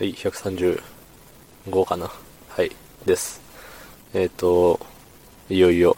[0.00, 0.80] はい、135
[1.84, 2.10] かな。
[2.48, 3.38] はい、です。
[4.14, 4.80] えっ、と、
[5.50, 5.94] いよいよ、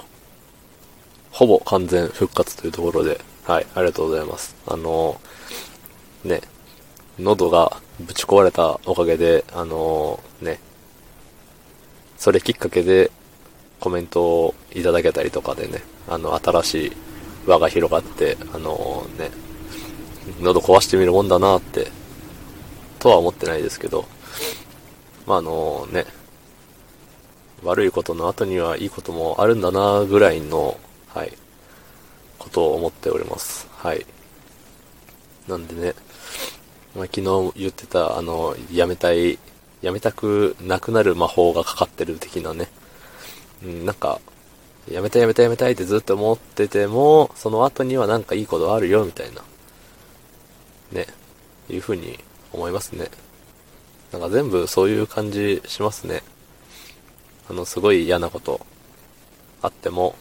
[1.31, 4.57] ほぼ完全復活というところで、はい、ありがとうございます。
[4.67, 5.21] あの、
[6.25, 6.41] ね、
[7.21, 10.59] 喉がぶち壊れたおかげで、あの、ね、
[12.19, 13.13] それきっかけで
[13.79, 16.93] コメントをいただけたりとかでね、あの、新しい
[17.47, 19.31] 輪が広がって、あのね、
[20.41, 22.02] 喉壊してみるもんだなって、
[23.03, 24.05] とは思ってないですけど、
[25.27, 26.07] まあ、あのね、
[27.65, 30.79] 悪いことの後にはいいこともあるんだなぐらいの、
[31.09, 31.33] はい、
[32.39, 33.69] ことを思っております。
[33.73, 34.07] はい。
[35.49, 35.95] なんでね、
[36.95, 39.37] まあ、昨日言ってた、あの、やめたい、
[39.81, 42.69] やめたくなくなる魔法がかかってる的なね、
[43.65, 44.21] うん、なんか、
[44.89, 49.43] やめたいやめたいやめたいってずっと思ってても、その後にはなんかいいことあるよ、みたいな。
[50.93, 51.09] ね。
[51.69, 52.19] いう風に
[52.53, 53.09] 思いますね。
[54.13, 56.23] なんか全部そういう感じしますね。
[57.49, 58.65] あの、すごい嫌なこと
[59.63, 60.15] あっても、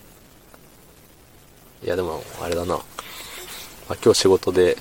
[1.83, 2.75] いやでも、あれだな。
[2.75, 2.81] ま
[3.89, 4.77] あ、今日仕事で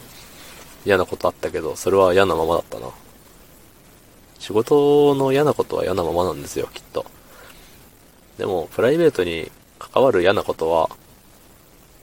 [0.84, 2.88] 嫌なことあったけど、それは嫌なままだったな。
[4.38, 7.04] 仕事の嫌なことは嫌なままなんですよ、きっと。
[8.38, 10.88] でも、プライベートに関わる嫌なことは、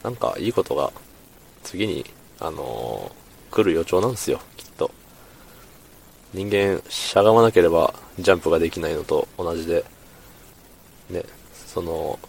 [0.03, 0.92] なんかいいことが
[1.64, 2.06] 次に、
[2.40, 4.92] あのー来る予兆なんですよ、きっと。
[6.33, 9.86] 人間、しゃがまなければジャンプができないのと同じで、
[11.09, 12.19] ね、その、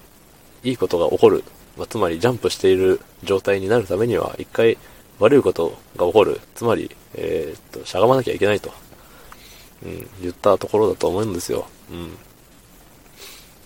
[0.62, 1.44] いいことが起こる。
[1.76, 4.78] まあ、つまりジャンプしている状態になるためには、一回
[5.18, 6.40] 悪いことが起こる。
[6.54, 8.72] つまり、えーっと、しゃがまなきゃいけないと。
[9.84, 11.68] うん、言ったところだと思うんですよ。
[11.90, 12.16] うん。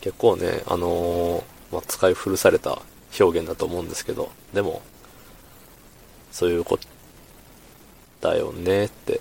[0.01, 2.83] 結構ね、あのーまあ、使い古された
[3.19, 4.83] 表現だと思うんですけど、でも、
[6.31, 6.87] そういうこと
[8.21, 9.21] だよねって、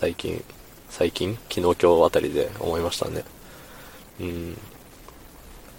[0.00, 0.44] 最近、
[0.90, 1.36] 最近？
[1.50, 3.24] 昨日今日あたりで思いましたね。
[4.20, 4.56] うん。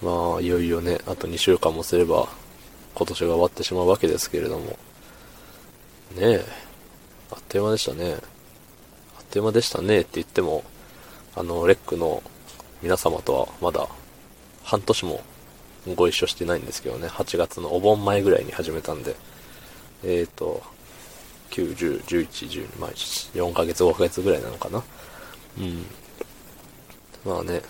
[0.02, 2.28] まあ、いよいよね、あと2週間もすれば、
[2.94, 4.66] 今年が終わってしまうわけですけれども。
[4.66, 4.76] ね
[6.20, 6.44] え、
[7.30, 8.12] あっという間でしたね。
[8.12, 8.16] あ
[9.22, 10.64] っという間でしたねって言っても、
[11.34, 12.22] あの、レックの
[12.82, 13.88] 皆様とはまだ
[14.64, 15.22] 半年も
[15.96, 19.16] ご一緒してないんですけどね、8月のお盆前ぐらいに始めたんで、
[20.04, 20.62] えーと、
[21.50, 22.28] 9、10、11、
[22.66, 24.82] 12、まあ、4ヶ月、5ヶ月ぐらいなのかな。
[25.58, 25.84] うん。
[27.24, 27.62] まあね、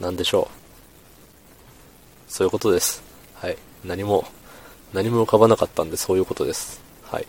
[0.00, 0.48] なんでしょ
[2.28, 2.32] う。
[2.32, 3.02] そういうことです。
[3.34, 3.56] はい。
[3.84, 4.24] 何も、
[4.92, 6.80] 何も浮かばなかったんで、そういうことです。
[7.02, 7.26] はい。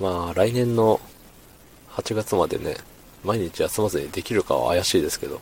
[0.00, 1.00] まあ、来年の
[1.90, 2.76] 8月までね、
[3.24, 5.40] 毎日休まずにできるかは怪しいですけど、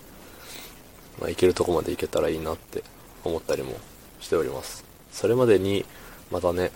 [1.20, 2.82] まあ、行けるとこまで行けたらいいなって
[3.24, 3.74] 思ったりも
[4.20, 4.84] しております。
[5.12, 5.84] それまでに、
[6.30, 6.70] またね、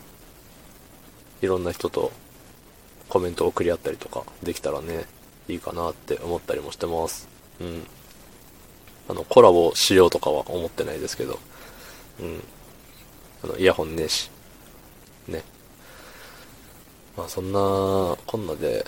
[1.42, 2.12] いろんな人と
[3.08, 5.06] コメントを送り合ったりとかできたらね、
[5.48, 7.28] いいかなって思ったりもしてます。
[7.60, 7.82] うん。
[9.08, 11.38] あの、コラボしようとかは思ってないですけど、
[12.20, 12.42] うん。
[13.42, 14.30] あの、イヤホンねえし、
[15.26, 15.42] ね。
[17.16, 17.58] まあそんな、
[18.26, 18.86] こんなで、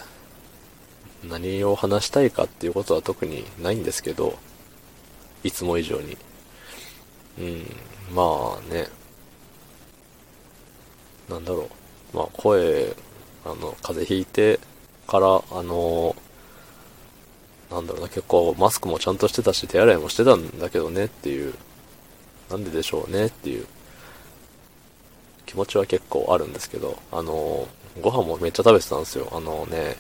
[1.25, 4.39] 何を話したいかっていうことは特にないんですけど、
[5.43, 6.17] いつも以上に。
[7.39, 7.67] うん、
[8.15, 8.89] まあね。
[11.29, 11.82] なんだろう。
[12.13, 12.95] まあ声、
[13.45, 14.61] あの、風邪ひいて
[15.07, 16.15] から、あの、
[17.71, 21.55] なんだろうな、結構マスクもちゃんとしてたし、手洗いもしてたんだけどねっていう、
[22.51, 23.67] なんででしょうねっていう
[25.47, 27.67] 気持ちは結構あるんですけど、あの、
[28.03, 29.29] ご飯もめっちゃ食べてたんですよ。
[29.33, 29.97] あのね、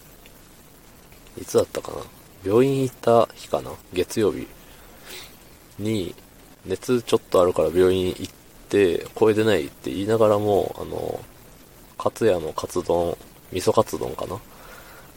[1.41, 1.99] いつだったかな？
[2.45, 3.71] 病院行った日かな？
[3.93, 4.47] 月曜日。
[5.79, 6.15] に、
[6.67, 8.33] 熱ちょっとあるから病院行っ
[8.69, 11.21] て、声出ないって言いながらも、あの、
[12.03, 13.17] カツヤのカツ丼、
[13.53, 14.41] 味噌カツ丼かな？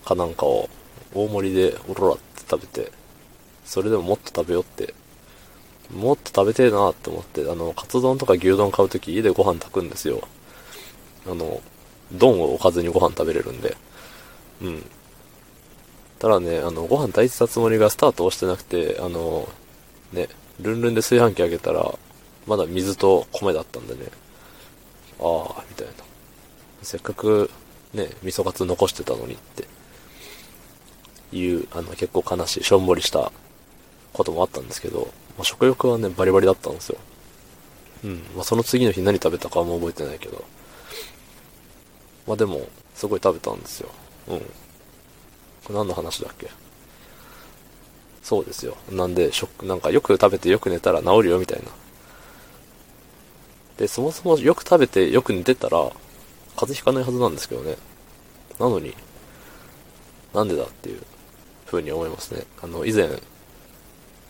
[0.06, 0.70] かなんかを
[1.16, 2.92] 大盛りでオロラって食べて、
[3.66, 4.94] それでももっと食べようって、
[5.92, 10.28] もっと食べてえなって思って、あの、カツ丼とか牛丼買うとき家でご飯炊くんですよ。
[11.26, 11.60] あの、
[12.12, 13.76] 丼を置かずにご飯食べれるんで。
[14.62, 14.86] うん。
[16.20, 19.50] ただね、あの、ご飯炊いてたつもりがスタート押してなくて、あの、
[20.14, 20.30] ね、
[20.62, 21.92] ルンルンで炊飯器開けたら、
[22.46, 24.02] まだ水と米だったんでね、
[25.20, 25.94] ああ、みたいな。
[26.86, 27.50] せっかく、
[27.94, 29.68] ね、味噌カツ残してたのにって、
[31.36, 33.32] いう、あの、結構悲しい、しょんぼりした
[34.14, 36.98] こともあったんですけど、まあ、食欲はね、バリバリだったんですよ。
[38.06, 38.24] うん。
[38.36, 40.46] まあ、その次の日何食べたかはもう覚えてないけど。
[42.28, 43.90] まあでも、すごい食べたんですよ。
[44.30, 44.40] うん。
[44.40, 44.46] こ
[45.70, 46.50] れ何の話だっけ？
[48.24, 48.78] そうですよ。
[48.92, 51.66] なんで、食、なんかよく食べてよく寝たら治るよみたいな。
[53.78, 55.92] で、そもそもよく食べてよく寝てたら、
[56.56, 57.78] 風邪ひかないはずなんですけどね。
[58.60, 58.96] なのに、
[60.34, 61.02] なんでだっていう
[61.66, 62.46] 風に思いますね。
[62.62, 63.08] あの、以前、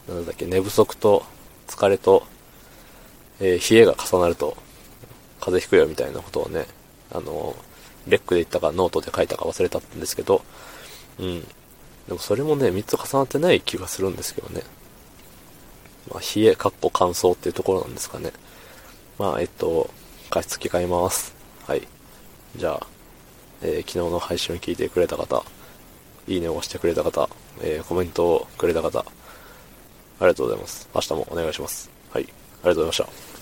[0.07, 1.23] なんだっけ、寝不足と
[1.67, 2.25] 疲れと、
[3.39, 4.57] えー、冷えが重なると、
[5.39, 6.65] 風邪ひくよみたいなことをね、
[7.11, 7.55] あの、
[8.07, 10.43] レックで言ったかノートで書いたか忘れたんですけど、
[11.19, 11.41] うん。
[11.41, 14.61] でもそれもね、3つ重なってない気がするんですけどね。
[16.11, 18.31] まあ、冷え、かっこ乾燥っていうところなんですかね。
[19.17, 19.89] まあ、えっと、
[20.29, 21.33] 加湿器買います。
[21.65, 21.87] はい。
[22.57, 22.87] じゃあ、
[23.61, 25.43] えー、昨日の配信を聞いてくれた方、
[26.27, 27.29] いいねを押してくれた方、
[27.61, 29.03] えー、コメントをくれた方、あ
[30.21, 30.89] りがとうございます。
[30.93, 31.89] 明日もお願いします。
[32.11, 32.23] はい。
[32.23, 33.34] ありがとうございました。